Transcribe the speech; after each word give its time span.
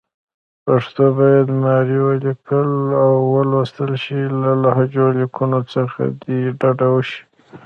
پښتو 0.65 1.03
باید 1.19 1.47
معیاري 1.61 1.97
ولیکل 2.07 2.71
او 3.03 3.13
ولوستل 3.35 3.91
شي، 4.03 4.21
له 4.41 4.51
لهجوي 4.63 5.11
لیکنو 5.19 5.59
څخه 5.73 6.01
دې 6.21 6.39
ډډه 6.59 6.87
وشي. 6.95 7.21